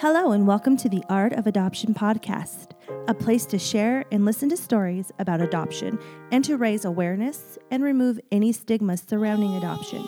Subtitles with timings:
[0.00, 2.68] Hello, and welcome to the Art of Adoption podcast,
[3.08, 5.98] a place to share and listen to stories about adoption
[6.30, 10.04] and to raise awareness and remove any stigma surrounding adoption.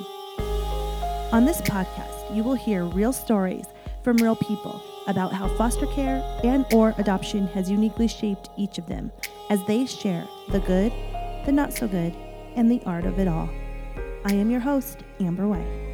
[1.32, 3.67] On this podcast, you will hear real stories
[4.05, 8.86] from real people about how foster care and or adoption has uniquely shaped each of
[8.86, 9.11] them
[9.50, 10.93] as they share the good,
[11.46, 12.14] the not so good,
[12.54, 13.50] and the art of it all.
[14.25, 15.89] I am your host, Amber Way.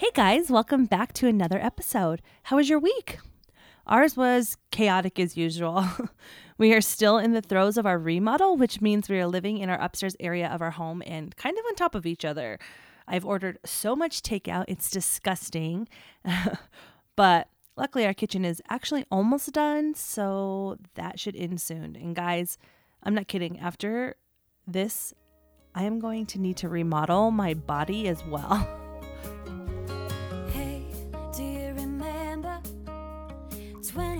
[0.00, 2.22] Hey guys, welcome back to another episode.
[2.44, 3.18] How was your week?
[3.86, 5.84] Ours was chaotic as usual.
[6.56, 9.68] we are still in the throes of our remodel, which means we are living in
[9.68, 12.58] our upstairs area of our home and kind of on top of each other.
[13.06, 15.86] I've ordered so much takeout, it's disgusting.
[17.14, 21.94] but luckily, our kitchen is actually almost done, so that should end soon.
[21.94, 22.56] And guys,
[23.02, 23.58] I'm not kidding.
[23.58, 24.16] After
[24.66, 25.12] this,
[25.74, 28.66] I am going to need to remodel my body as well.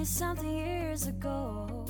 [0.00, 1.84] 20 something years ago.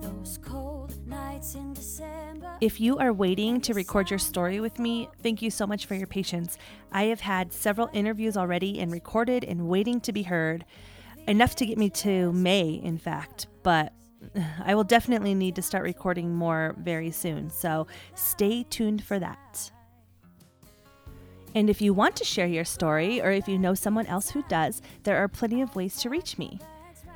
[0.00, 2.56] Those cold nights in December.
[2.60, 5.94] If you are waiting to record your story with me, thank you so much for
[5.94, 6.58] your patience.
[6.90, 10.64] I have had several interviews already and recorded and waiting to be heard.
[11.28, 13.92] Enough to get me to May, in fact, but
[14.64, 17.48] I will definitely need to start recording more very soon.
[17.48, 17.86] So
[18.16, 19.70] stay tuned for that.
[21.54, 24.42] And if you want to share your story, or if you know someone else who
[24.48, 26.58] does, there are plenty of ways to reach me.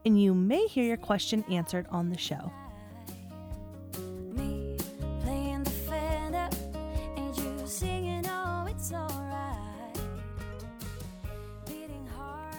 [0.04, 2.52] and you may hear your question answered on the show.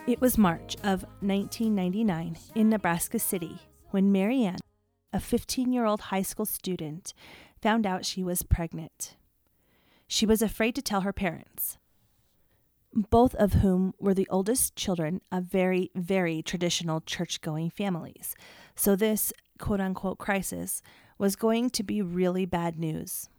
[0.08, 3.60] It was March of 1999 in Nebraska City
[3.92, 4.60] when Marianne,
[5.14, 7.14] a 15 year old high school student,
[7.62, 9.16] found out she was pregnant.
[10.08, 11.78] She was afraid to tell her parents
[12.94, 18.36] both of whom were the oldest children of very, very traditional church going families.
[18.76, 20.82] So, this quote unquote crisis
[21.18, 23.30] was going to be really bad news.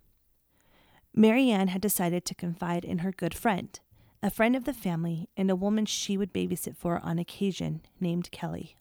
[1.15, 3.79] Marianne had decided to confide in her good friend,
[4.23, 8.31] a friend of the family, and a woman she would babysit for on occasion named
[8.31, 8.77] Kelly.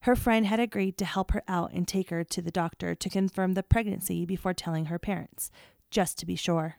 [0.00, 3.10] Her friend had agreed to help her out and take her to the doctor to
[3.10, 5.50] confirm the pregnancy before telling her parents,
[5.90, 6.76] just to be sure.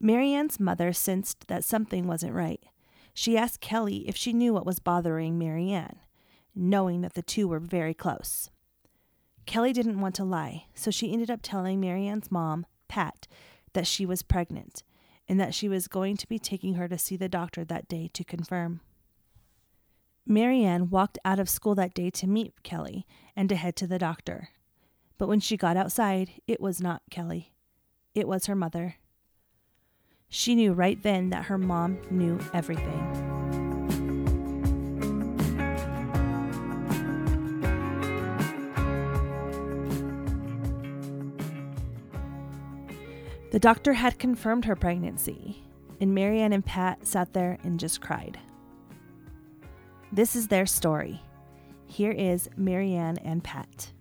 [0.00, 2.60] Marianne's mother sensed that something wasn't right.
[3.14, 6.00] She asked Kelly if she knew what was bothering Marianne,
[6.54, 8.50] knowing that the two were very close.
[9.46, 13.28] Kelly didn't want to lie, so she ended up telling Marianne's mom, Pat,
[13.72, 14.82] that she was pregnant
[15.28, 18.10] and that she was going to be taking her to see the doctor that day
[18.12, 18.80] to confirm.
[20.26, 23.06] Marianne walked out of school that day to meet Kelly
[23.36, 24.50] and to head to the doctor.
[25.18, 27.52] But when she got outside, it was not Kelly.
[28.14, 28.96] It was her mother.
[30.28, 33.34] She knew right then that her mom knew everything.
[43.52, 45.62] The doctor had confirmed her pregnancy,
[46.00, 48.36] and Marianne and Pat sat there and just cried.
[50.10, 51.22] This is their story.
[51.86, 53.92] Here is Marianne and Pat.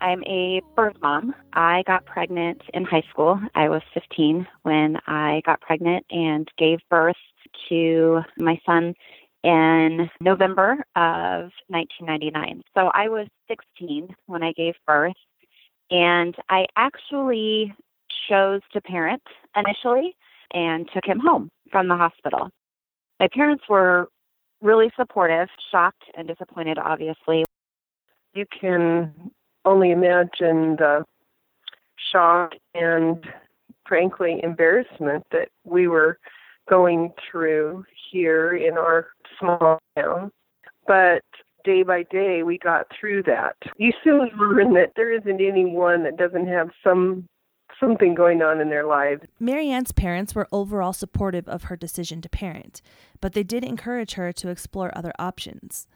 [0.00, 1.34] I'm a birth mom.
[1.52, 3.40] I got pregnant in high school.
[3.54, 7.16] I was 15 when I got pregnant and gave birth
[7.68, 8.94] to my son
[9.42, 12.62] in November of 1999.
[12.74, 15.16] So I was 16 when I gave birth,
[15.90, 17.74] and I actually
[18.28, 19.22] chose to parent
[19.56, 20.16] initially
[20.52, 22.50] and took him home from the hospital.
[23.20, 24.08] My parents were
[24.60, 27.44] really supportive, shocked and disappointed, obviously.
[28.34, 29.30] You can
[29.68, 31.04] only imagine the
[32.12, 33.24] shock and
[33.86, 36.18] frankly embarrassment that we were
[36.68, 40.30] going through here in our small town.
[40.86, 41.22] But
[41.64, 43.56] day by day, we got through that.
[43.76, 47.28] You soon learn that there isn't anyone that doesn't have some
[47.80, 49.22] something going on in their lives.
[49.38, 52.82] Marianne's parents were overall supportive of her decision to parent,
[53.20, 55.86] but they did encourage her to explore other options.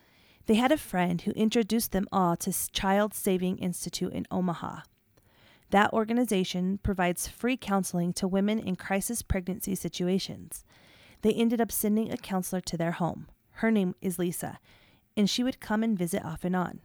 [0.47, 4.81] They had a friend who introduced them all to Child Saving Institute in Omaha.
[5.71, 10.65] That organization provides free counseling to women in crisis pregnancy situations.
[11.23, 14.59] They ended up sending a counselor to their home, Her name is Lisa,
[15.17, 16.81] and she would come and visit off and on.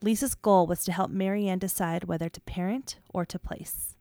[0.00, 3.96] Lisa's goal was to help Marianne decide whether to parent or to place.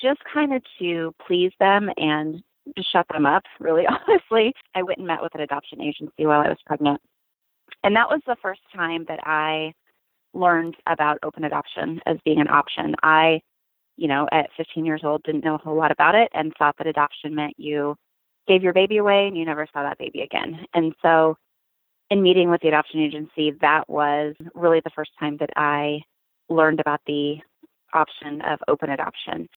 [0.00, 2.42] Just kind of to please them and
[2.76, 4.54] just shut them up, really honestly.
[4.74, 7.00] I went and met with an adoption agency while I was pregnant.
[7.82, 9.74] And that was the first time that I
[10.32, 12.94] learned about open adoption as being an option.
[13.02, 13.40] I,
[13.96, 16.76] you know, at 15 years old, didn't know a whole lot about it and thought
[16.78, 17.96] that adoption meant you
[18.46, 20.66] gave your baby away and you never saw that baby again.
[20.74, 21.36] And so,
[22.10, 26.00] in meeting with the adoption agency, that was really the first time that I
[26.48, 27.36] learned about the
[27.94, 29.48] option of open adoption.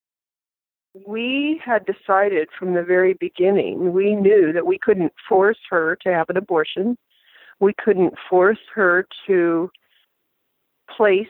[1.05, 6.13] We had decided from the very beginning, we knew that we couldn't force her to
[6.13, 6.97] have an abortion.
[7.59, 9.69] We couldn't force her to
[10.95, 11.27] place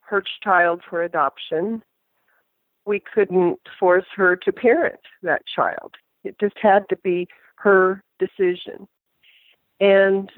[0.00, 1.82] her child for adoption.
[2.86, 5.94] We couldn't force her to parent that child.
[6.22, 8.86] It just had to be her decision.
[9.80, 10.30] And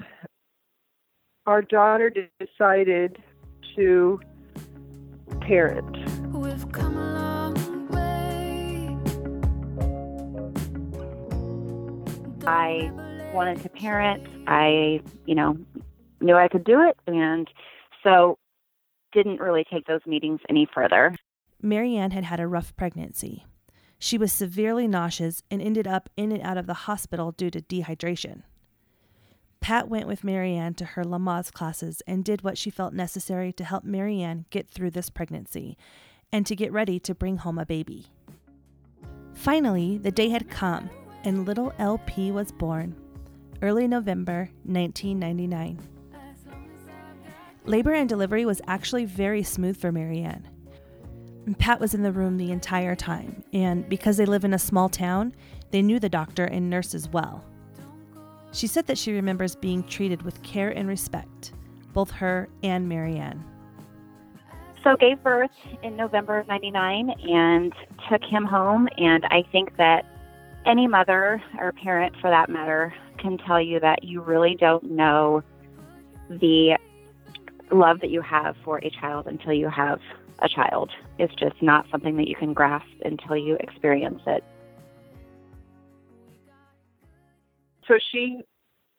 [1.45, 3.21] our daughter decided
[3.75, 4.19] to
[5.41, 5.95] parent.
[12.49, 13.06] I
[13.37, 14.27] wanted to parent.
[14.47, 15.57] I, you know,
[16.19, 17.47] knew I could do it, and
[18.03, 18.37] so
[19.13, 21.15] didn't really take those meetings any further.
[21.61, 23.45] Marianne had had a rough pregnancy.
[23.99, 27.61] She was severely nauseous and ended up in and out of the hospital due to
[27.61, 28.41] dehydration.
[29.59, 33.63] Pat went with Marianne to her Lamaze classes and did what she felt necessary to
[33.63, 35.77] help Marianne get through this pregnancy
[36.31, 38.07] and to get ready to bring home a baby.
[39.33, 40.89] Finally, the day had come
[41.23, 42.95] and little LP was born,
[43.61, 45.79] early November 1999.
[47.65, 50.47] Labor and delivery was actually very smooth for Marianne.
[51.59, 54.89] Pat was in the room the entire time, and because they live in a small
[54.89, 55.33] town,
[55.71, 57.43] they knew the doctor and nurse as well.
[58.51, 61.53] She said that she remembers being treated with care and respect,
[61.93, 63.43] both her and Marianne.
[64.83, 65.51] So gave birth
[65.83, 67.73] in November of 99 and
[68.09, 70.05] took him home and I think that
[70.65, 75.43] any mother or parent for that matter can tell you that you really don't know
[76.29, 76.77] the
[77.71, 79.99] love that you have for a child until you have
[80.39, 80.91] a child.
[81.17, 84.43] It's just not something that you can grasp until you experience it.
[87.87, 88.41] So she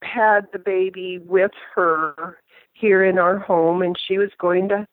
[0.03, 2.39] had the baby with her
[2.73, 4.87] here in our home, and she was going to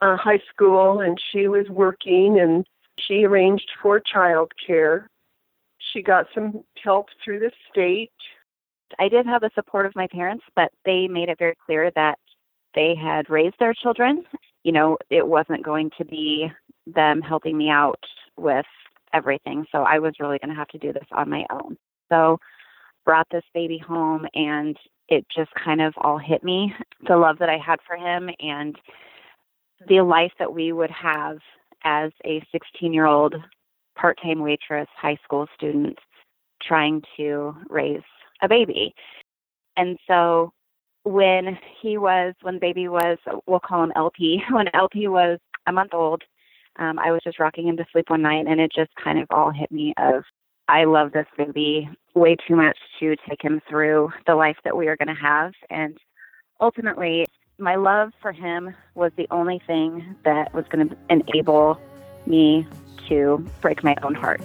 [0.00, 2.66] uh, high school and she was working, and
[2.98, 5.08] she arranged for child care.
[5.92, 8.10] She got some help through the state.
[8.98, 12.18] I did have the support of my parents, but they made it very clear that
[12.74, 14.24] they had raised their children.
[14.64, 16.48] You know, it wasn't going to be
[16.86, 18.02] them helping me out
[18.36, 18.66] with
[19.12, 19.66] everything.
[19.72, 21.76] So I was really going to have to do this on my own.
[22.10, 22.38] So
[23.04, 24.76] brought this baby home and
[25.08, 26.74] it just kind of all hit me
[27.08, 28.76] the love that I had for him and
[29.88, 31.38] the life that we would have
[31.84, 33.34] as a 16 year old
[33.96, 35.98] part time waitress, high school student
[36.62, 38.02] trying to raise
[38.42, 38.94] a baby.
[39.76, 40.52] And so
[41.04, 45.72] when he was, when the baby was, we'll call him LP, when LP was a
[45.72, 46.22] month old,
[46.78, 49.26] um, I was just rocking him to sleep one night and it just kind of
[49.30, 50.24] all hit me of
[50.68, 54.88] I love this baby way too much to take him through the life that we
[54.88, 55.52] are going to have.
[55.70, 55.96] And
[56.60, 57.26] ultimately,
[57.58, 61.80] my love for him was the only thing that was going to enable
[62.26, 62.66] me
[63.08, 64.42] to break my own heart.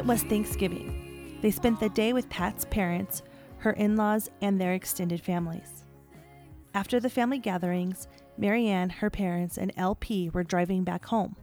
[0.00, 1.36] It was Thanksgiving.
[1.42, 3.22] They spent the day with Pat's parents,
[3.58, 5.84] her in laws, and their extended families.
[6.72, 11.36] After the family gatherings, Marianne, her parents, and LP were driving back home.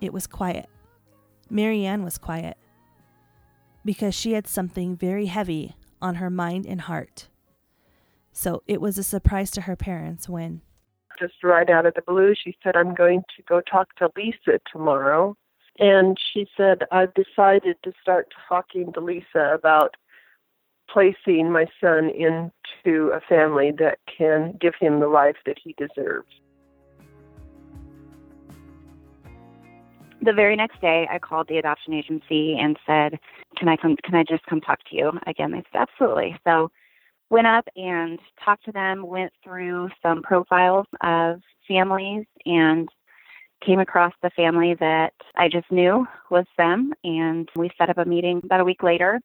[0.00, 0.68] It was quiet.
[1.48, 2.56] Marianne was quiet
[3.84, 7.28] because she had something very heavy on her mind and heart.
[8.32, 10.60] So it was a surprise to her parents when,
[11.20, 14.58] just right out of the blue, she said, I'm going to go talk to Lisa
[14.72, 15.36] tomorrow.
[15.78, 19.96] And she said, I've decided to start talking to Lisa about
[20.88, 26.28] placing my son into a family that can give him the life that he deserves.
[30.22, 33.20] The very next day, I called the adoption agency and said,
[33.56, 33.96] "Can I come?
[34.02, 36.70] Can I just come talk to you?" Again, they said, "Absolutely." So,
[37.30, 39.06] went up and talked to them.
[39.06, 42.88] Went through some profiles of families and
[43.64, 48.04] came across the family that I just knew was them, and we set up a
[48.04, 49.20] meeting about a week later.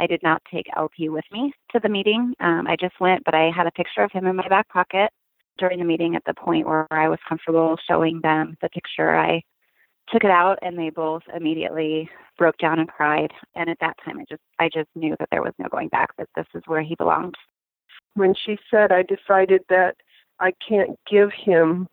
[0.00, 2.34] I did not take LP with me to the meeting.
[2.40, 5.10] Um, I just went, but I had a picture of him in my back pocket
[5.58, 9.14] during the meeting at the point where I was comfortable showing them the picture.
[9.14, 9.42] I
[10.12, 13.30] took it out and they both immediately broke down and cried.
[13.54, 16.10] And at that time, I just I just knew that there was no going back.
[16.18, 17.36] That this is where he belonged.
[18.14, 19.96] When she said, I decided that
[20.40, 21.86] I can't give him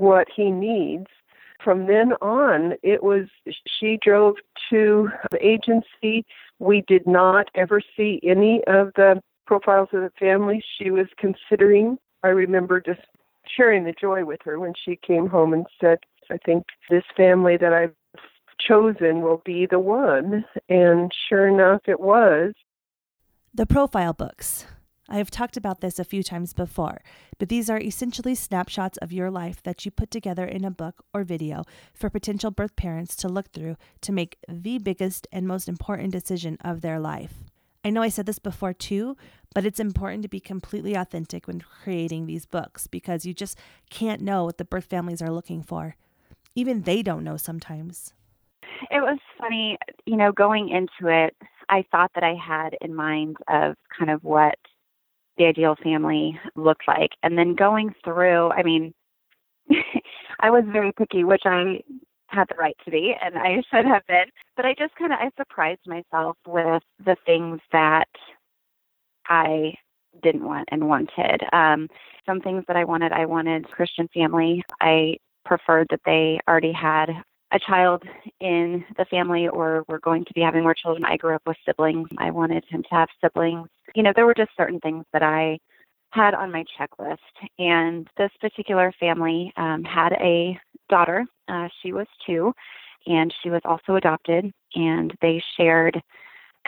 [0.00, 1.06] what he needs.
[1.62, 3.26] From then on, it was
[3.66, 4.36] she drove
[4.70, 6.24] to the agency.
[6.60, 11.98] We did not ever see any of the profiles of the family she was considering.
[12.22, 13.00] I remember just
[13.56, 15.98] sharing the joy with her when she came home and said,
[16.30, 17.94] I think this family that I've
[18.60, 20.44] chosen will be the one.
[20.68, 22.54] And sure enough, it was.
[23.54, 24.66] The profile books.
[25.10, 27.00] I have talked about this a few times before,
[27.38, 31.02] but these are essentially snapshots of your life that you put together in a book
[31.14, 35.66] or video for potential birth parents to look through to make the biggest and most
[35.66, 37.32] important decision of their life.
[37.82, 39.16] I know I said this before too,
[39.54, 44.20] but it's important to be completely authentic when creating these books because you just can't
[44.20, 45.96] know what the birth families are looking for.
[46.54, 48.12] Even they don't know sometimes.
[48.90, 51.34] It was funny, you know, going into it,
[51.70, 54.58] I thought that I had in mind of kind of what
[55.38, 57.12] the ideal family looked like.
[57.22, 58.92] And then going through, I mean,
[60.40, 61.80] I was very picky, which I
[62.28, 64.26] had the right to be and I should have been.
[64.56, 68.08] But I just kind of I surprised myself with the things that
[69.28, 69.74] I
[70.22, 71.42] didn't want and wanted.
[71.52, 71.88] Um,
[72.26, 74.62] some things that I wanted, I wanted Christian family.
[74.80, 77.10] I preferred that they already had
[77.52, 78.02] a child
[78.40, 81.04] in the family or were going to be having more children.
[81.04, 82.08] I grew up with siblings.
[82.18, 83.68] I wanted him to have siblings.
[83.94, 85.58] You know, there were just certain things that I
[86.10, 87.16] had on my checklist.
[87.58, 91.24] And this particular family um, had a daughter.
[91.48, 92.52] Uh, she was two,
[93.06, 94.52] and she was also adopted.
[94.74, 96.00] And they shared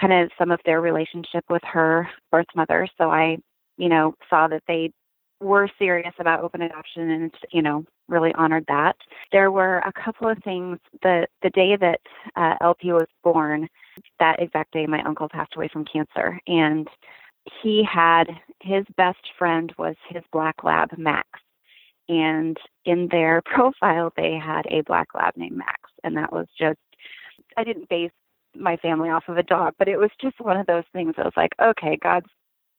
[0.01, 2.89] kind of some of their relationship with her birth mother.
[2.97, 3.37] So I,
[3.77, 4.93] you know, saw that they
[5.41, 8.97] were serious about open adoption and you know really honored that
[9.33, 12.01] there were a couple of things the the day that
[12.37, 13.69] uh, lp was born
[14.19, 16.89] that exact day my uncle passed away from cancer and
[17.63, 18.25] he had
[18.61, 21.29] his best friend was his black lab max
[22.09, 26.79] and in their profile they had a black lab named max and that was just
[27.57, 28.11] i didn't base
[28.57, 31.25] my family off of a dog but it was just one of those things that
[31.25, 32.27] was like okay god's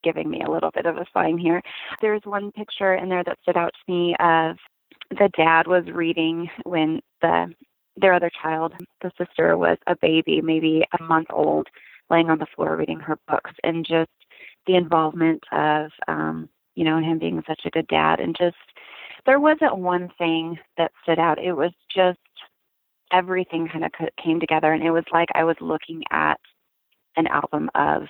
[0.04, 1.62] giving me a little bit of a sign here.
[2.02, 4.58] There's one picture in there that stood out to me of
[5.10, 7.54] the dad was reading when the
[7.98, 11.68] their other child, the sister, was a baby, maybe a month old,
[12.10, 14.10] laying on the floor reading her books, and just
[14.66, 18.56] the involvement of um, you know him being such a good dad, and just
[19.26, 21.44] there wasn't one thing that stood out.
[21.44, 22.20] It was just
[23.12, 23.92] everything kind of
[24.24, 26.40] came together, and it was like I was looking at
[27.18, 28.04] an album of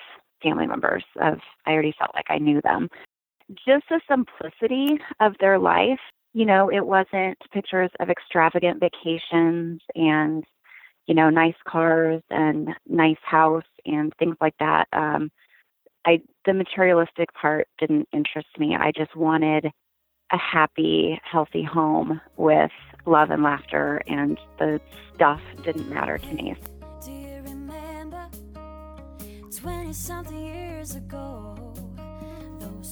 [0.43, 2.89] family members of I already felt like I knew them.
[3.67, 5.99] Just the simplicity of their life,
[6.33, 10.43] you know, it wasn't pictures of extravagant vacations and
[11.07, 14.87] you know, nice cars and nice house and things like that.
[14.93, 15.31] Um
[16.05, 18.75] I the materialistic part didn't interest me.
[18.75, 19.65] I just wanted
[20.31, 22.71] a happy, healthy home with
[23.05, 24.79] love and laughter and the
[25.13, 26.55] stuff didn't matter to me.
[27.03, 28.29] Do you remember
[29.51, 31.90] 20 something years ago.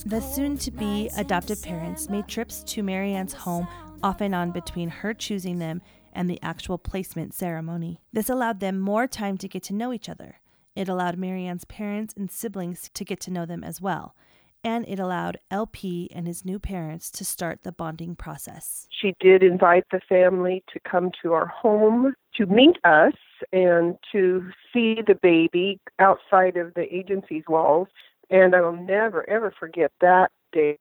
[0.05, 3.67] The soon to be adopted parents made trips to Marianne's home
[4.03, 5.81] off and on between her choosing them
[6.13, 8.01] and the actual placement ceremony.
[8.13, 10.39] This allowed them more time to get to know each other.
[10.75, 14.15] It allowed Marianne's parents and siblings to get to know them as well
[14.63, 18.87] and it allowed LP and his new parents to start the bonding process.
[18.91, 23.13] She did invite the family to come to our home to meet us
[23.53, 27.87] and to see the baby outside of the agency's walls.
[28.29, 30.77] And I will never, ever forget that day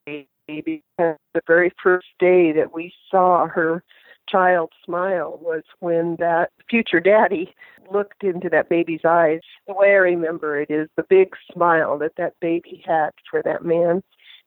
[0.47, 3.83] because the very first day that we saw her
[4.29, 7.55] child smile was when that future daddy
[7.91, 9.41] looked into that baby's eyes.
[9.67, 13.65] The way I remember it is the big smile that that baby had for that
[13.65, 14.03] man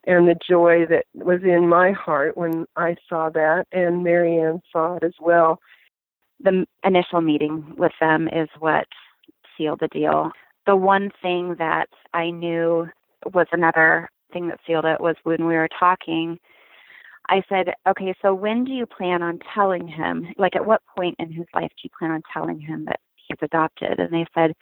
[0.06, 4.96] and the joy that was in my heart when I saw that and Marianne saw
[4.96, 5.60] it as well.
[6.44, 8.88] The initial meeting with them is what
[9.58, 10.32] sealed the deal.
[10.66, 12.88] The one thing that I knew
[13.34, 16.40] was another thing that sealed it was when we were talking
[17.30, 20.28] I said, okay, so when do you plan on telling him?
[20.38, 23.38] Like, at what point in his life do you plan on telling him that he's
[23.42, 24.00] adopted?
[24.00, 24.54] And they said,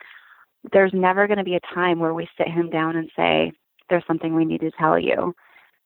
[0.72, 3.52] there's never going to be a time where we sit him down and say,
[3.90, 5.34] there's something we need to tell you.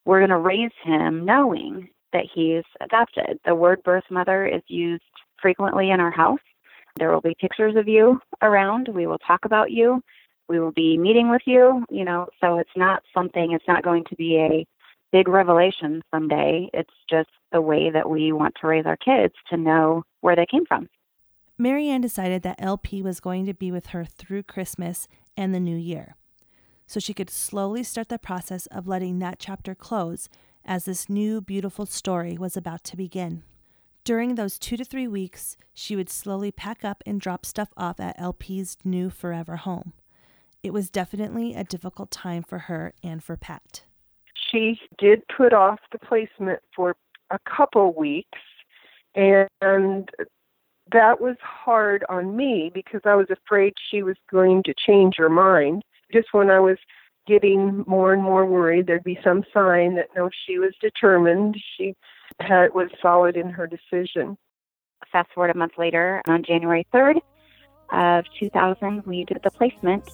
[0.06, 3.40] We're going to raise him knowing that he's adopted.
[3.46, 5.04] The word birth mother is used
[5.42, 6.40] frequently in our house.
[6.98, 8.88] There will be pictures of you around.
[8.88, 10.02] We will talk about you.
[10.50, 14.04] we will be meeting with you, you know, so it's not something, it's not going
[14.10, 14.68] to be a
[15.12, 16.70] big revelation someday.
[16.74, 20.46] It's just the way that we want to raise our kids to know where they
[20.46, 20.90] came from.
[21.58, 25.08] Marianne decided that LP was going to be with her through Christmas
[25.38, 26.16] and the new year,
[26.88, 30.30] so she could slowly start the process of letting that chapter close
[30.66, 33.44] as this new, beautiful story was about to begin.
[34.06, 38.02] During those two to three weeks, she would slowly pack up and drop stuff off
[38.02, 39.94] at LP's new forever home.
[40.62, 43.84] It was definitely a difficult time for her and for Pat.
[44.52, 46.96] She did put off the placement for
[47.32, 48.40] a couple weeks,
[49.16, 50.10] and
[50.92, 55.30] that was hard on me because I was afraid she was going to change her
[55.30, 55.82] mind.
[56.12, 56.78] Just when I was
[57.26, 61.56] getting more and more worried, there'd be some sign that no, she was determined.
[61.78, 61.96] She
[62.40, 64.38] had was solid in her decision.
[65.12, 67.20] Fast forward a month later, on January 3rd
[67.92, 70.10] of 2000, we did the placement.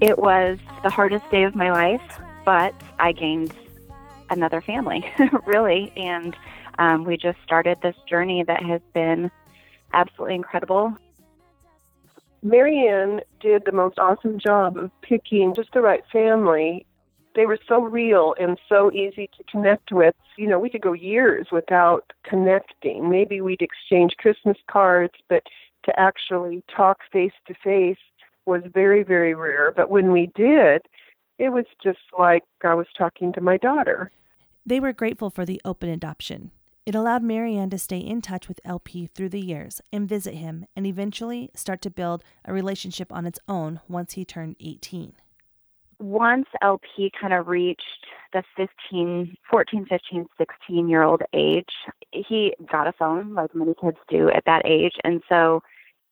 [0.00, 3.54] It was the hardest day of my life, but I gained
[4.30, 5.04] another family,
[5.46, 6.36] really, and
[6.78, 9.30] um, we just started this journey that has been
[9.92, 10.96] absolutely incredible.
[12.42, 16.84] Marianne did the most awesome job of picking just the right family.
[17.34, 20.14] They were so real and so easy to connect with.
[20.36, 23.08] You know, we could go years without connecting.
[23.08, 25.44] Maybe we'd exchange Christmas cards, but
[25.84, 27.96] to actually talk face to face
[28.44, 29.72] was very, very rare.
[29.74, 30.82] But when we did,
[31.38, 34.10] it was just like I was talking to my daughter.
[34.66, 36.50] They were grateful for the open adoption.
[36.84, 40.66] It allowed Marianne to stay in touch with LP through the years and visit him
[40.74, 45.12] and eventually start to build a relationship on its own once he turned 18.
[46.00, 51.70] Once LP kind of reached the 15, 14, 15, 16 year old age,
[52.10, 54.94] he got a phone like many kids do at that age.
[55.04, 55.62] And so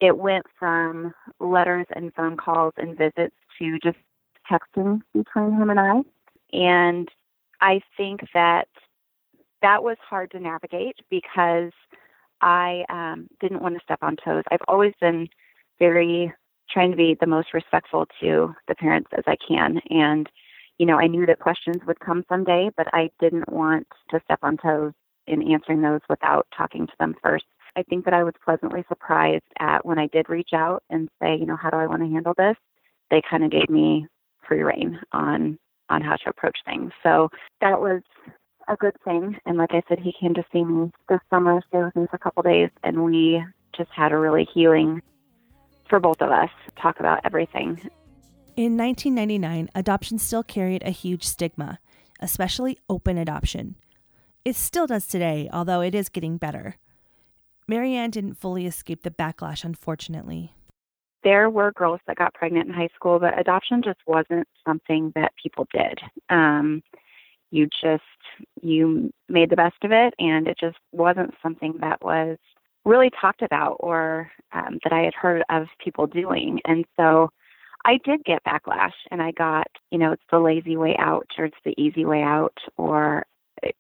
[0.01, 3.99] it went from letters and phone calls and visits to just
[4.49, 6.03] texting between him and I.
[6.53, 7.09] And
[7.61, 8.69] I think that
[9.63, 11.73] that was hard to navigate because
[12.41, 14.45] I um, didn't want to step on toes.
[14.51, 15.29] I've always been
[15.79, 16.33] very
[16.71, 19.81] trying to be the most respectful to the parents as I can.
[19.91, 20.29] And,
[20.79, 24.39] you know, I knew that questions would come someday, but I didn't want to step
[24.43, 24.93] on toes
[25.27, 27.45] in answering those without talking to them first.
[27.77, 31.37] I think that I was pleasantly surprised at when I did reach out and say,
[31.37, 32.57] you know, how do I want to handle this?
[33.11, 34.07] They kind of gave me
[34.47, 36.93] free rein on on how to approach things.
[37.03, 38.03] So that was
[38.71, 39.37] a good thing.
[39.45, 42.17] And like I said, he came to see me this summer, stay with me for
[42.17, 43.43] a couple days, and we
[43.77, 45.03] just had a really healing
[45.89, 47.81] for both of us, talk about everything.
[48.57, 51.81] In 1999, adoption still carried a huge stigma,
[52.21, 53.75] especially open adoption.
[54.45, 56.77] It still does today, although it is getting better.
[57.67, 60.53] Marianne didn't fully escape the backlash, unfortunately.
[61.23, 65.33] There were girls that got pregnant in high school, but adoption just wasn't something that
[65.43, 65.99] people did.
[66.31, 66.83] Um,
[67.51, 68.03] you just
[68.63, 72.39] you made the best of it and it just wasn't something that was
[72.85, 76.61] really talked about or um, that i had heard of people doing.
[76.65, 77.31] And so
[77.85, 81.47] i did get backlash and i got you know it's the lazy way out or
[81.47, 83.25] it's the easy way out or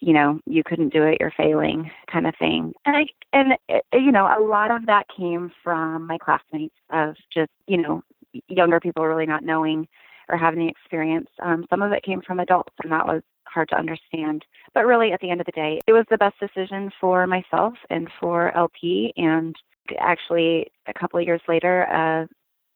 [0.00, 2.72] you know you couldn't do it you're failing kind of thing.
[2.85, 7.16] And i and it, you know a lot of that came from my classmates of
[7.33, 8.02] just you know
[8.48, 9.88] younger people really not knowing
[10.30, 13.68] or having the experience um, some of it came from adults and that was hard
[13.70, 14.44] to understand.
[14.74, 17.74] But really, at the end of the day, it was the best decision for myself
[17.90, 19.12] and for LP.
[19.16, 19.54] And
[19.98, 22.28] actually, a couple of years later, a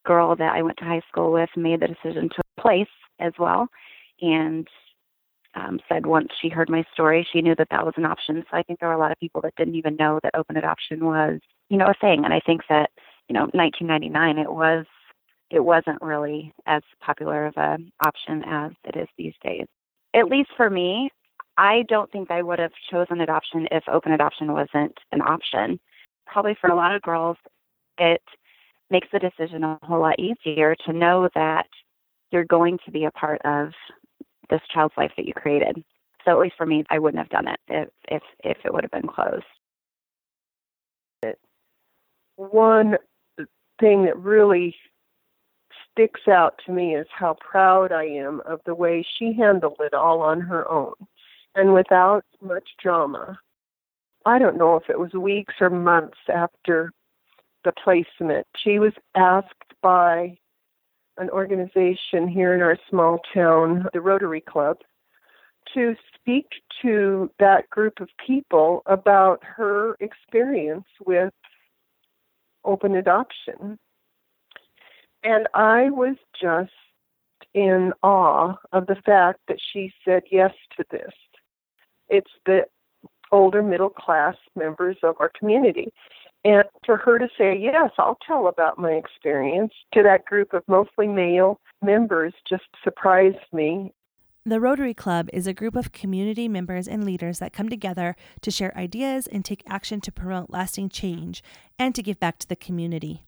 [0.04, 2.86] girl that I went to high school with made the decision to place
[3.20, 3.68] as well.
[4.20, 4.66] And
[5.54, 8.44] um, said once she heard my story, she knew that that was an option.
[8.50, 10.56] So I think there were a lot of people that didn't even know that open
[10.56, 12.24] adoption was, you know, a thing.
[12.24, 12.90] And I think that,
[13.28, 14.84] you know, 1999, it was,
[15.54, 19.66] it wasn't really as popular of a option as it is these days
[20.14, 21.10] at least for me,
[21.58, 25.78] I don't think I would have chosen adoption if open adoption wasn't an option.
[26.26, 27.36] Probably for a lot of girls,
[27.98, 28.22] it
[28.90, 31.66] makes the decision a whole lot easier to know that
[32.30, 33.72] you're going to be a part of
[34.50, 35.82] this child's life that you created.
[36.24, 38.84] So at least for me, I wouldn't have done it if if if it would
[38.84, 39.44] have been closed.
[42.36, 42.96] One
[43.78, 44.74] thing that really
[45.94, 49.94] sticks out to me is how proud I am of the way she handled it
[49.94, 50.94] all on her own
[51.54, 53.38] and without much drama.
[54.26, 56.92] I don't know if it was weeks or months after
[57.64, 58.46] the placement.
[58.56, 60.36] She was asked by
[61.16, 64.78] an organization here in our small town, the Rotary Club,
[65.74, 66.46] to speak
[66.82, 71.32] to that group of people about her experience with
[72.64, 73.78] open adoption.
[75.24, 76.70] And I was just
[77.54, 81.12] in awe of the fact that she said yes to this.
[82.08, 82.66] It's the
[83.32, 85.92] older middle class members of our community.
[86.44, 90.62] And for her to say, yes, I'll tell about my experience to that group of
[90.68, 93.94] mostly male members just surprised me.
[94.44, 98.50] The Rotary Club is a group of community members and leaders that come together to
[98.50, 101.42] share ideas and take action to promote lasting change
[101.78, 103.24] and to give back to the community.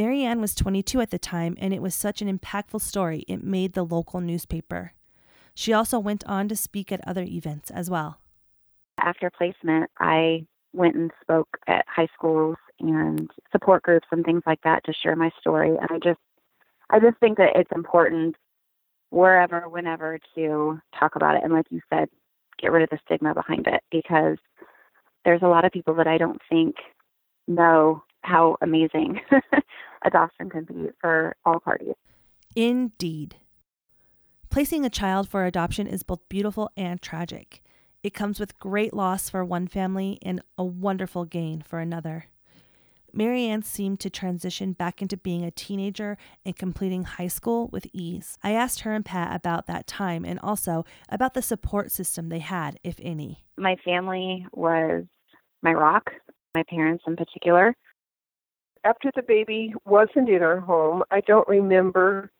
[0.00, 3.74] Marianne was 22 at the time, and it was such an impactful story it made
[3.74, 4.94] the local newspaper.
[5.54, 8.16] She also went on to speak at other events as well.
[8.96, 14.62] After placement, I went and spoke at high schools and support groups and things like
[14.62, 15.76] that to share my story.
[15.78, 16.20] And I just,
[16.88, 18.36] I just think that it's important
[19.10, 21.42] wherever, whenever to talk about it.
[21.44, 22.08] And like you said,
[22.58, 24.38] get rid of the stigma behind it because
[25.26, 26.76] there's a lot of people that I don't think
[27.46, 29.20] know how amazing
[30.04, 31.94] adoption can be for all parties.
[32.54, 33.36] Indeed.
[34.50, 37.62] Placing a child for adoption is both beautiful and tragic.
[38.02, 42.26] It comes with great loss for one family and a wonderful gain for another.
[43.12, 48.38] Marianne seemed to transition back into being a teenager and completing high school with ease.
[48.42, 52.38] I asked her and Pat about that time and also about the support system they
[52.38, 53.44] had, if any.
[53.56, 55.04] My family was
[55.62, 56.10] my rock,
[56.54, 57.76] my parents in particular.
[58.82, 62.30] After the baby wasn't in our home, I don't remember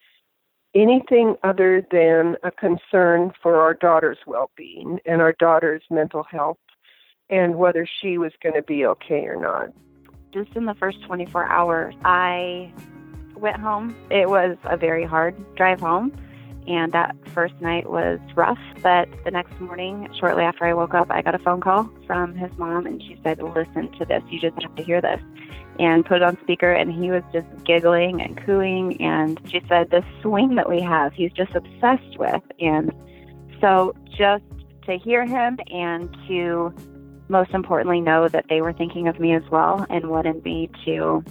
[0.75, 6.59] anything other than a concern for our daughter's well being and our daughter's mental health
[7.29, 9.71] and whether she was going to be okay or not.
[10.33, 12.73] Just in the first 24 hours, I
[13.37, 13.95] went home.
[14.11, 16.13] It was a very hard drive home,
[16.71, 18.59] and that first night was rough.
[18.81, 22.35] But the next morning, shortly after I woke up, I got a phone call from
[22.37, 24.23] his mom, and she said, Listen to this.
[24.31, 25.21] You just have to hear this
[25.81, 29.89] and put it on speaker and he was just giggling and cooing and she said
[29.91, 32.93] the swing that we have he's just obsessed with and
[33.63, 34.45] so just
[34.85, 36.75] to hear him and to
[37.29, 41.25] most importantly know that they were thinking of me as well and wanted me to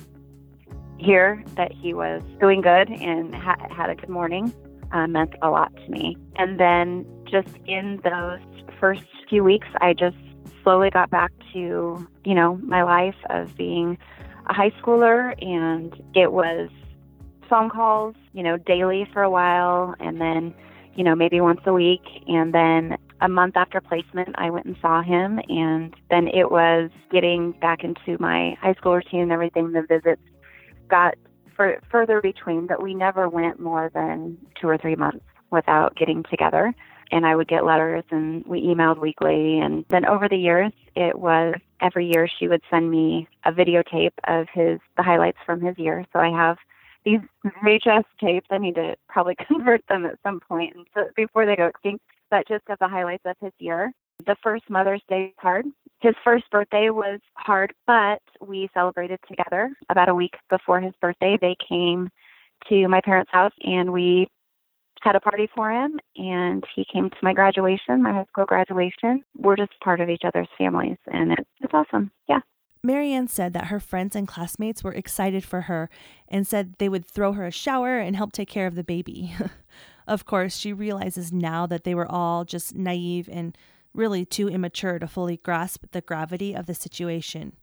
[0.98, 4.52] hear that he was doing good and ha- had a good morning
[4.92, 8.40] uh, meant a lot to me and then just in those
[8.80, 10.18] first few weeks i just
[10.64, 13.98] slowly got back to you know my life of being
[14.50, 16.70] a high schooler, and it was
[17.50, 20.54] phone calls, you know, daily for a while, and then,
[20.96, 22.02] you know, maybe once a week.
[22.28, 26.90] And then a month after placement, I went and saw him, and then it was
[27.12, 29.72] getting back into my high school routine and everything.
[29.72, 30.22] The visits
[30.90, 31.16] got
[31.60, 36.24] for, further between, but we never went more than two or three months without getting
[36.24, 36.74] together
[37.12, 39.60] and I would get letters and we emailed weekly.
[39.60, 44.14] And then over the years, it was every year she would send me a videotape
[44.28, 46.06] of his, the highlights from his year.
[46.14, 46.58] So I have
[47.06, 47.20] these
[47.64, 48.48] VHS tapes.
[48.52, 52.04] I need to probably convert them at some point and so before they go extinct,
[52.30, 53.92] but just of the highlights of his year.
[54.26, 55.66] The first Mother's Day hard.
[56.02, 59.70] His first birthday was hard, but we celebrated together.
[59.90, 62.10] About a week before his birthday, they came
[62.70, 64.28] to my parents' house and we
[65.02, 69.24] had a party for him and he came to my graduation, my high school graduation.
[69.38, 72.12] We're just part of each other's families and it's, it's awesome.
[72.28, 72.40] Yeah.
[72.82, 75.90] Marianne said that her friends and classmates were excited for her
[76.30, 79.36] and said they would throw her a shower and help take care of the baby.
[80.08, 83.58] of course, she realizes now that they were all just naive and
[83.94, 87.56] really too immature to fully grasp the gravity of the situation.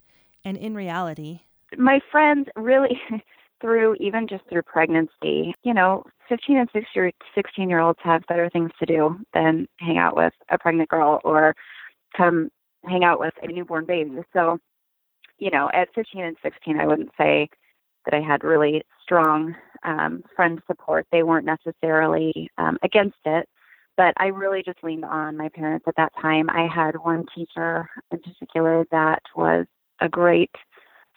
[0.45, 1.41] And in reality,
[1.77, 3.01] my friends really
[3.61, 6.69] through even just through pregnancy, you know, 15 and
[7.35, 11.21] 16 year olds have better things to do than hang out with a pregnant girl
[11.25, 11.55] or
[12.17, 12.51] come
[12.85, 14.11] hang out with a newborn baby.
[14.33, 14.59] So,
[15.39, 17.49] you know, at 15 and 16, I wouldn't say
[18.05, 21.07] that I had really strong um, friend support.
[21.11, 23.49] They weren't necessarily um, against it,
[23.97, 26.51] but I really just leaned on my parents at that time.
[26.51, 29.67] I had one teacher in particular that was
[30.01, 30.51] a great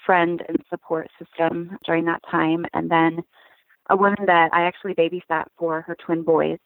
[0.05, 2.65] friend and support system during that time.
[2.73, 3.23] And then
[3.89, 6.59] a woman that I actually babysat for her twin boys,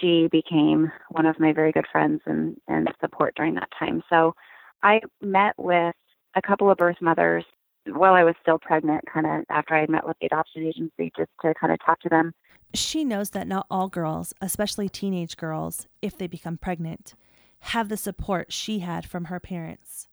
[0.00, 4.02] she became one of my very good friends and, and support during that time.
[4.08, 4.34] So
[4.82, 5.94] I met with
[6.34, 7.44] a couple of birth mothers
[7.86, 11.10] while I was still pregnant, kind of after I had met with the adoption agency,
[11.16, 12.32] just to kind of talk to them.
[12.74, 17.14] She knows that not all girls, especially teenage girls, if they become pregnant,
[17.60, 20.08] have the support she had from her parents.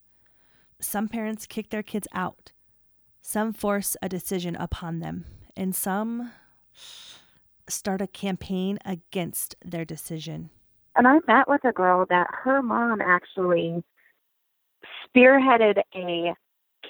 [0.80, 2.52] Some parents kick their kids out
[3.26, 5.26] some force a decision upon them,
[5.58, 6.32] and some
[7.68, 10.52] start a campaign against their decision.
[10.96, 13.84] And I met with a girl that her mom actually
[15.08, 16.36] spearheaded a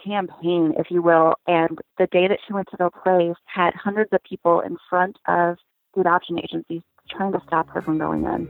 [0.04, 1.36] campaign, if you will.
[1.48, 5.18] And the day that she went to the place had hundreds of people in front
[5.28, 5.58] of
[5.94, 8.50] the adoption agencies trying to stop her from going in.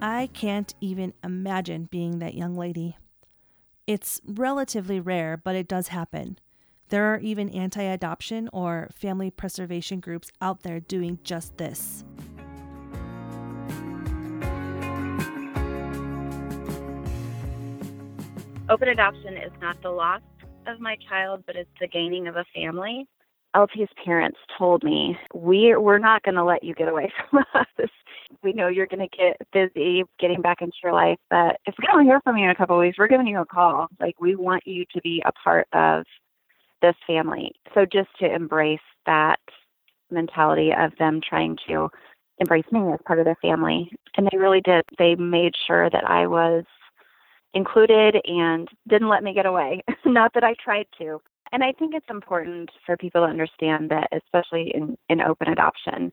[0.00, 2.96] I can't even imagine being that young lady.
[3.86, 6.38] It's relatively rare, but it does happen.
[6.90, 12.04] There are even anti adoption or family preservation groups out there doing just this.
[18.74, 20.20] Open adoption is not the loss
[20.66, 23.06] of my child, but it's the gaining of a family.
[23.54, 27.88] LP's parents told me, we, we're not going to let you get away from us.
[28.42, 31.86] We know you're going to get busy getting back into your life, but if we
[31.86, 33.86] don't hear from you in a couple of weeks, we're giving you a call.
[34.00, 36.04] Like, we want you to be a part of
[36.82, 37.52] this family.
[37.74, 39.38] So just to embrace that
[40.10, 41.90] mentality of them trying to
[42.40, 43.88] embrace me as part of their family.
[44.16, 44.82] And they really did.
[44.98, 46.64] They made sure that I was
[47.54, 49.82] included and didn't let me get away.
[50.04, 51.20] Not that I tried to.
[51.52, 56.12] And I think it's important for people to understand that, especially in, in open adoption,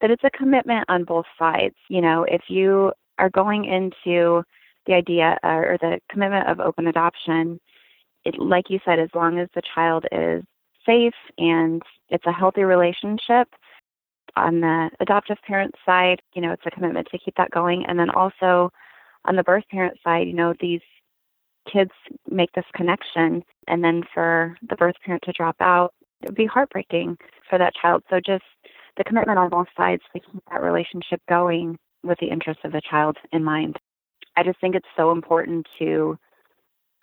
[0.00, 1.76] that it's a commitment on both sides.
[1.88, 4.42] You know, if you are going into
[4.86, 7.58] the idea uh, or the commitment of open adoption,
[8.24, 10.42] it, like you said, as long as the child is
[10.84, 13.48] safe and it's a healthy relationship,
[14.36, 17.86] on the adoptive parent side, you know, it's a commitment to keep that going.
[17.86, 18.70] And then also
[19.24, 20.80] on the birth parent side, you know, these
[21.70, 21.90] kids
[22.30, 26.46] make this connection and then for the birth parent to drop out, it would be
[26.46, 27.16] heartbreaking
[27.48, 28.02] for that child.
[28.10, 28.44] So just
[28.96, 32.82] the commitment on both sides to keep that relationship going with the interests of the
[32.88, 33.78] child in mind.
[34.36, 36.18] I just think it's so important to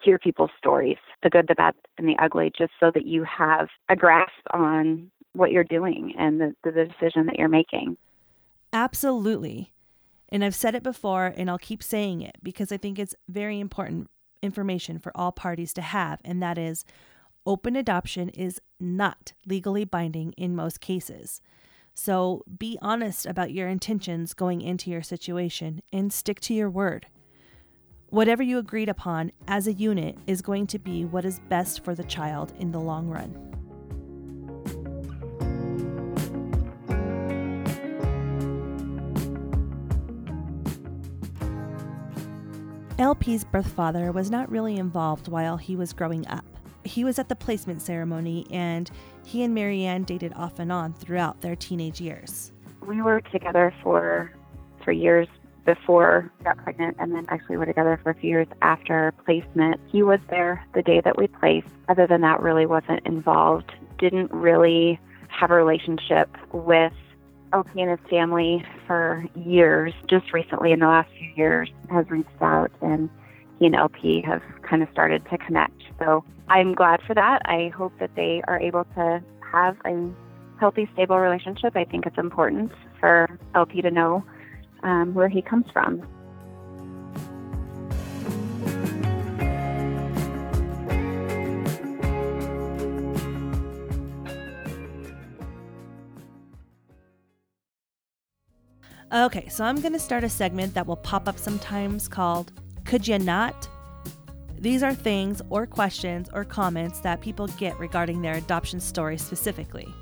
[0.03, 3.67] hear people's stories, the good, the bad, and the ugly, just so that you have
[3.89, 7.97] a grasp on what you're doing and the, the decision that you're making.
[8.73, 9.73] Absolutely.
[10.32, 13.60] And I've said it before and I'll keep saying it because I think it's very
[13.60, 14.10] important
[14.41, 16.86] information for all parties to have, and that is
[17.46, 21.41] open adoption is not legally binding in most cases.
[21.94, 27.08] So be honest about your intentions going into your situation and stick to your word.
[28.08, 31.96] Whatever you agreed upon as a unit is going to be what is best for
[31.96, 33.70] the child in the long run.
[43.02, 46.46] LP's birth father was not really involved while he was growing up.
[46.84, 48.92] He was at the placement ceremony, and
[49.26, 52.52] he and Marianne dated off and on throughout their teenage years.
[52.86, 54.32] We were together for
[54.84, 55.28] for years
[55.66, 59.80] before I got pregnant, and then actually were together for a few years after placement.
[59.88, 61.68] He was there the day that we placed.
[61.90, 63.72] Other than that, really wasn't involved.
[63.98, 66.94] Didn't really have a relationship with
[67.54, 69.94] LP and his family for years.
[70.08, 73.10] Just recently, in the last few years, has reached out and
[73.60, 75.84] he and LP have kind of started to connect.
[76.00, 77.42] So I'm glad for that.
[77.46, 80.10] I hope that they are able to have a
[80.60, 81.76] healthy, stable relationship.
[81.76, 84.24] I think it's important for LP to know
[84.84, 86.02] um, where he comes from.
[99.13, 102.54] Okay, so I'm going to start a segment that will pop up sometimes called
[102.86, 103.67] Could You Not?
[104.58, 109.93] These are things or questions or comments that people get regarding their adoption story specifically.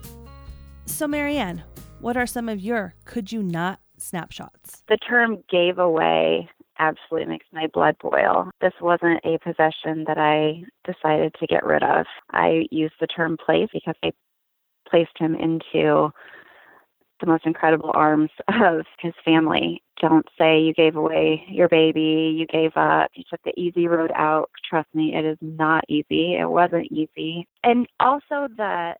[0.85, 1.63] So, Marianne,
[2.01, 4.83] what are some of your could you not snapshots?
[4.89, 8.51] The term gave away absolutely makes my blood boil.
[8.61, 12.05] This wasn't a possession that I decided to get rid of.
[12.29, 14.11] I used the term place because I
[14.87, 16.11] placed him into
[17.19, 19.81] the most incredible arms of his family.
[20.01, 24.11] Don't say you gave away your baby, you gave up, you took the easy road
[24.15, 24.49] out.
[24.69, 26.35] Trust me, it is not easy.
[26.35, 27.47] It wasn't easy.
[27.63, 28.95] And also the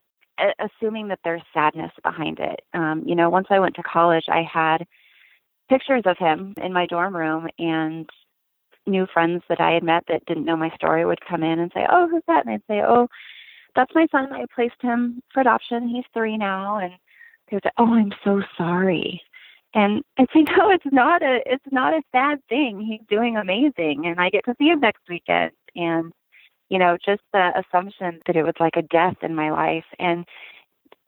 [0.59, 2.61] assuming that there's sadness behind it.
[2.73, 4.85] Um, you know, once I went to college, I had
[5.69, 8.09] pictures of him in my dorm room and
[8.87, 11.71] new friends that I had met that didn't know my story would come in and
[11.73, 13.07] say, "Oh, who's that?" And I'd say, "Oh,
[13.75, 14.33] that's my son.
[14.33, 15.87] I placed him for adoption.
[15.87, 16.93] He's 3 now." And
[17.49, 19.21] they would say, "Oh, I'm so sorry,"
[19.73, 22.81] and I say, "No, it's not a it's not a sad thing.
[22.81, 26.11] He's doing amazing, and I get to see him next weekend." And
[26.69, 30.25] you know, just the assumption that it was like a death in my life, and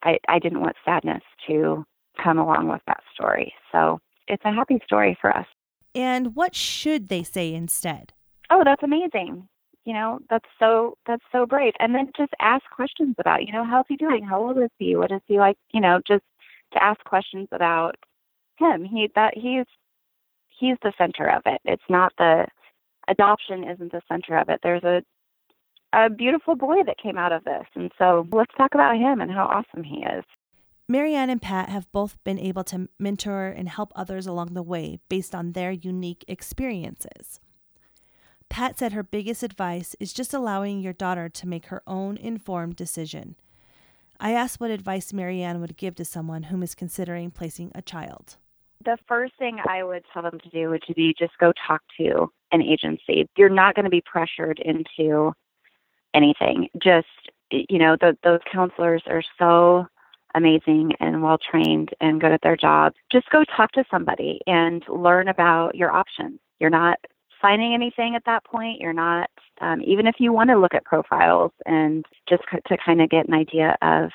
[0.04, 1.86] I I didn't want sadness to
[2.22, 3.54] come along with that story.
[3.72, 5.48] So it's a happy story for us.
[5.94, 8.14] And what should they say instead?
[8.50, 9.48] Oh, that's amazing
[9.86, 13.66] you know that's so that's so brave and then just ask questions about you know
[13.66, 16.24] how's he doing how old is he what is he like you know just
[16.74, 17.96] to ask questions about
[18.58, 18.84] him.
[18.84, 19.66] He that he's
[20.60, 21.62] he's the center of it.
[21.66, 22.48] It's not the
[23.08, 24.60] adoption isn't the center of it.
[24.64, 25.02] There's a
[25.94, 27.66] a beautiful boy that came out of this.
[27.76, 30.24] And so let's talk about him and how awesome he is.
[30.88, 35.00] Marianne and Pat have both been able to mentor and help others along the way
[35.10, 37.40] based on their unique experiences.
[38.50, 42.76] Pat said her biggest advice is just allowing your daughter to make her own informed
[42.76, 43.36] decision.
[44.24, 48.38] I asked what advice Marianne would give to someone whom is considering placing a child.
[48.86, 52.32] The first thing I would tell them to do would be just go talk to
[52.52, 53.28] an agency.
[53.36, 55.34] You're not going to be pressured into
[56.14, 56.70] anything.
[56.82, 57.08] Just,
[57.50, 59.88] you know, the, those counselors are so
[60.36, 62.94] amazing and well trained and good at their job.
[63.12, 66.40] Just go talk to somebody and learn about your options.
[66.60, 67.00] You're not
[67.42, 68.80] signing anything at that point.
[68.80, 69.30] You're not,
[69.62, 73.28] um, even if you want to look at profiles and just to kind of get
[73.28, 74.12] an idea of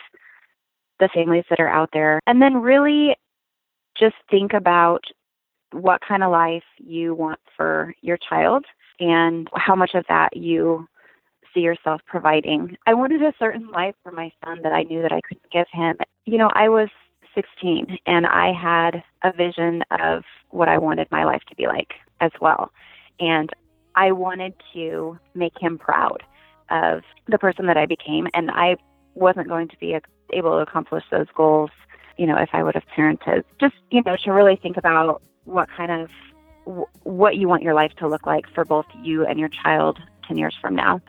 [0.98, 2.20] the families that are out there.
[2.26, 3.16] And then really
[3.98, 5.04] just think about
[5.72, 8.64] what kind of life you want for your child
[9.00, 10.86] and how much of that you
[11.52, 12.76] see yourself providing.
[12.86, 15.66] I wanted a certain life for my son that I knew that I couldn't give
[15.72, 15.96] him.
[16.24, 16.88] You know, I was
[17.34, 21.94] 16 and I had a vision of what I wanted my life to be like
[22.20, 22.70] as well.
[23.20, 23.50] And
[23.94, 26.22] I wanted to make him proud
[26.70, 28.26] of the person that I became.
[28.34, 28.76] And I
[29.14, 29.98] wasn't going to be
[30.32, 31.70] able to accomplish those goals,
[32.16, 33.44] you know, if I would have parented.
[33.60, 36.10] Just, you know, to really think about what kind of
[37.04, 40.36] what you want your life to look like for both you and your child 10
[40.36, 41.00] years from now.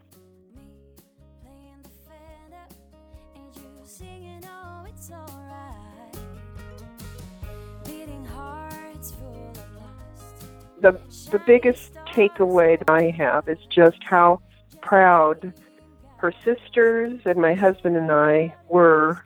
[10.81, 10.99] The
[11.31, 14.41] the biggest takeaway that I have is just how
[14.81, 15.53] proud
[16.17, 19.23] her sisters and my husband and I were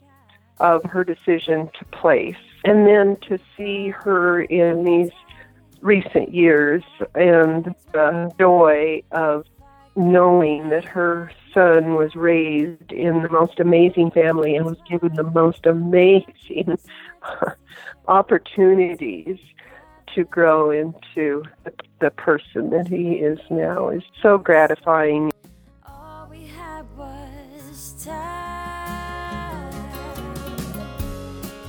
[0.60, 2.36] of her decision to place.
[2.64, 5.12] And then to see her in these
[5.82, 6.84] recent years
[7.16, 9.46] and the joy of
[9.96, 15.24] knowing that her son was raised in the most amazing family and was given the
[15.24, 16.78] most amazing
[18.08, 19.38] opportunities
[20.16, 21.44] to grow into
[22.00, 25.32] the person that he is now is so gratifying.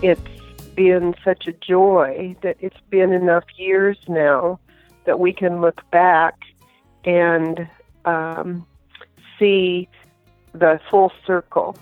[0.03, 0.21] It's
[0.75, 4.59] been such a joy that it's been enough years now
[5.05, 6.35] that we can look back
[7.05, 7.69] and
[8.05, 8.67] um,
[9.39, 9.89] see
[10.53, 11.77] the full circle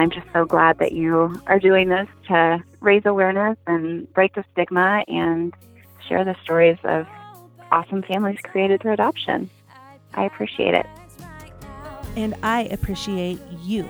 [0.00, 4.44] I'm just so glad that you are doing this to raise awareness and break the
[4.52, 5.54] stigma and
[6.08, 7.06] share the stories of
[7.70, 9.48] awesome families created through adoption.
[10.14, 10.86] I appreciate it.
[12.16, 13.88] And I appreciate you.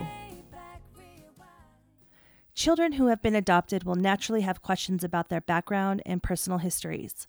[2.55, 7.27] Children who have been adopted will naturally have questions about their background and personal histories.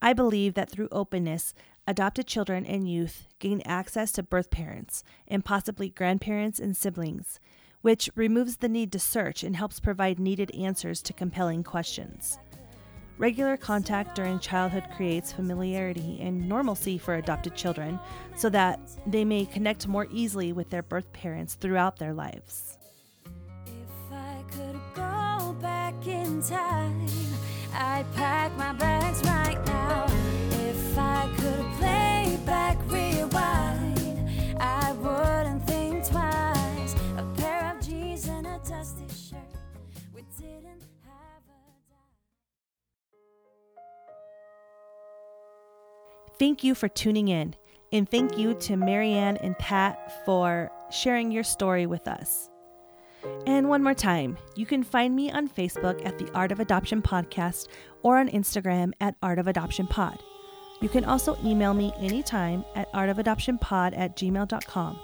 [0.00, 1.54] I believe that through openness,
[1.86, 7.40] adopted children and youth gain access to birth parents and possibly grandparents and siblings
[7.82, 12.38] which removes the need to search and helps provide needed answers to compelling questions.
[13.18, 18.00] Regular contact during childhood creates familiarity and normalcy for adopted children
[18.34, 22.78] so that they may connect more easily with their birth parents throughout their lives.
[27.74, 30.06] I'd pack my bags right now.
[30.68, 32.78] If I could play back
[46.42, 47.54] Thank you for tuning in,
[47.92, 52.50] and thank you to Marianne and Pat for sharing your story with us.
[53.46, 57.00] And one more time, you can find me on Facebook at the Art of Adoption
[57.00, 57.68] Podcast
[58.02, 60.20] or on Instagram at Art of Adoption Pod.
[60.80, 64.98] You can also email me anytime at artofadoptionpod at gmail.com.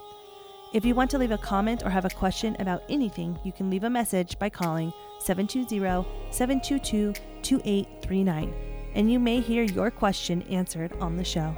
[0.74, 3.70] If you want to leave a comment or have a question about anything, you can
[3.70, 7.12] leave a message by calling 720 722
[7.42, 8.67] 2839
[8.98, 11.56] and you may hear your question answered on the show.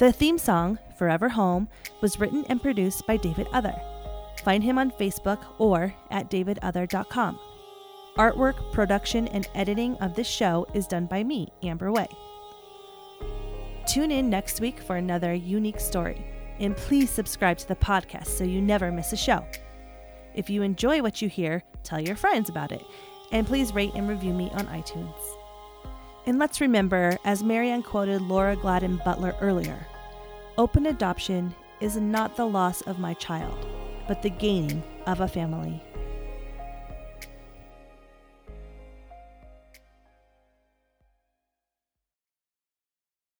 [0.00, 1.68] The theme song, Forever Home,
[2.00, 3.74] was written and produced by David Other.
[4.42, 7.38] Find him on Facebook or at davidother.com.
[8.18, 12.08] Artwork, production, and editing of this show is done by me, Amber Way.
[13.86, 16.26] Tune in next week for another unique story,
[16.58, 19.46] and please subscribe to the podcast so you never miss a show.
[20.34, 22.84] If you enjoy what you hear, tell your friends about it,
[23.30, 25.39] and please rate and review me on iTunes.
[26.26, 29.86] And let's remember, as Marianne quoted Laura Gladden Butler earlier,
[30.58, 33.66] open adoption is not the loss of my child,
[34.06, 35.82] but the gaining of a family.